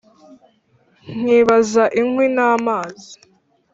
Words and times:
nkibaza 1.19 1.83
inkwi 1.99 2.25
n'amazi 2.35 3.09